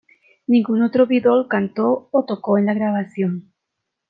Ningún 0.47 0.81
otro 0.81 1.05
Beatle 1.05 1.47
cantó 1.47 2.09
o 2.11 2.25
tocó 2.25 2.57
en 2.57 2.65
la 2.65 2.73
grabación. 2.73 3.51